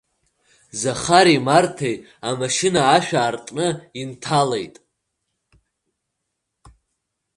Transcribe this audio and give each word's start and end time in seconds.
Захари 0.81 1.37
Марҭеи 1.45 1.95
амашьына 2.29 2.81
ашә 2.95 3.13
аартны 3.19 3.67
инҭалеит. 3.99 4.75